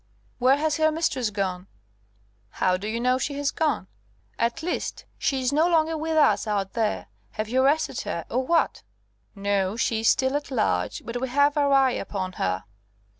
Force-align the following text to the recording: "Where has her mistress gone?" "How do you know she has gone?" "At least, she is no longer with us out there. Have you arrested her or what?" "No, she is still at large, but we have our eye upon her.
"Where 0.39 0.57
has 0.57 0.77
her 0.77 0.91
mistress 0.91 1.29
gone?" 1.29 1.67
"How 2.49 2.75
do 2.75 2.87
you 2.87 2.99
know 2.99 3.19
she 3.19 3.35
has 3.35 3.51
gone?" 3.51 3.85
"At 4.39 4.63
least, 4.63 5.05
she 5.19 5.41
is 5.43 5.53
no 5.53 5.67
longer 5.67 5.95
with 5.95 6.17
us 6.17 6.47
out 6.47 6.73
there. 6.73 7.05
Have 7.33 7.49
you 7.49 7.61
arrested 7.61 8.01
her 8.01 8.25
or 8.27 8.43
what?" 8.43 8.81
"No, 9.35 9.75
she 9.77 9.99
is 9.99 10.09
still 10.09 10.35
at 10.35 10.49
large, 10.49 11.03
but 11.05 11.21
we 11.21 11.27
have 11.29 11.55
our 11.55 11.71
eye 11.71 11.91
upon 11.91 12.31
her. 12.41 12.63